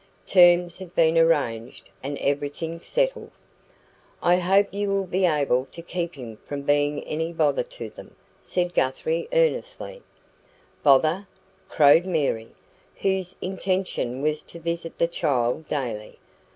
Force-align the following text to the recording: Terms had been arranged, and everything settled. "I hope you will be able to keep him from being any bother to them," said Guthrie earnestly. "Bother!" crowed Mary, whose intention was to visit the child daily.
Terms 0.25 0.79
had 0.79 0.95
been 0.95 1.15
arranged, 1.15 1.91
and 2.01 2.17
everything 2.17 2.79
settled. 2.79 3.29
"I 4.23 4.37
hope 4.37 4.69
you 4.73 4.89
will 4.89 5.05
be 5.05 5.25
able 5.27 5.67
to 5.73 5.83
keep 5.83 6.15
him 6.15 6.37
from 6.37 6.63
being 6.63 7.03
any 7.03 7.31
bother 7.31 7.61
to 7.61 7.87
them," 7.91 8.15
said 8.41 8.73
Guthrie 8.73 9.29
earnestly. 9.31 10.01
"Bother!" 10.81 11.27
crowed 11.69 12.07
Mary, 12.07 12.47
whose 13.01 13.35
intention 13.41 14.23
was 14.23 14.41
to 14.41 14.59
visit 14.59 14.97
the 14.97 15.07
child 15.07 15.67
daily. 15.67 16.17